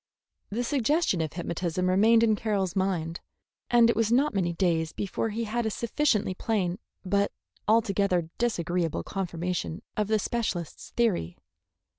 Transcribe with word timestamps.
The 0.49 0.63
suggestion 0.63 1.21
of 1.21 1.33
hypnotism 1.33 1.87
remained 1.87 2.23
in 2.23 2.35
Carroll's 2.35 2.75
mind, 2.75 3.19
and 3.69 3.87
it 3.87 3.95
was 3.95 4.11
not 4.11 4.33
many 4.33 4.51
days 4.51 4.93
before 4.93 5.29
he 5.29 5.43
had 5.43 5.63
a 5.63 5.69
sufficiently 5.69 6.33
plain 6.33 6.79
but 7.05 7.31
altogether 7.67 8.31
disagreeable 8.39 9.03
confirmation 9.03 9.83
of 9.95 10.07
the 10.07 10.17
specialist's 10.17 10.89
theory. 10.97 11.37